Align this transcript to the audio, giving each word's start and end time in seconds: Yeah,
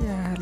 Yeah, 0.00 0.34